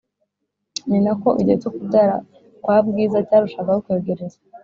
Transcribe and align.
ninako 0.89 1.29
igihe 1.41 1.57
cyokubyara 1.61 2.15
kwa 2.63 2.77
bwiza 2.87 3.17
cyarushagaho 3.27 3.79
kwegereza 3.85 4.37